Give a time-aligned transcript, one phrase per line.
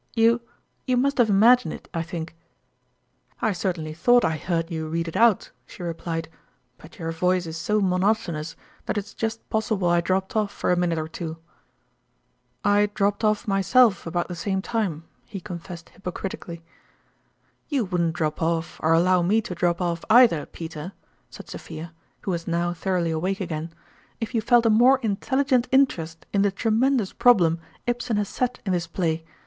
[0.15, 0.41] You
[0.87, 2.35] you must have imagined it, I think!"
[3.39, 6.27] "I certainly thought I heard you read it out," she replied;"
[6.79, 8.55] but your voice is so mo notonous,
[8.87, 11.37] that it's just possible I dropped off for a minute or two.""
[12.79, 16.63] I dropped off myself about the same time," he confessed hypocritically."
[17.69, 20.93] You wouldn't drop off, or allow me to drop off either, Peter,"
[21.29, 23.71] said Sophia, who was now thoroughly awake again,
[24.19, 28.71] "if you felt a more intelligent interest in the tremendous problem Ibsen has set in
[28.71, 29.23] this play.